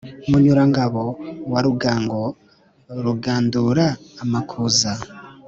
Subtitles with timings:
[0.29, 1.03] Munyurangabo
[1.51, 2.23] wa Rugango,
[3.05, 3.85] rugandura
[4.23, 4.91] amakuza,